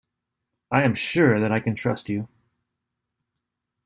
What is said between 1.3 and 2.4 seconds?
that I can trust you.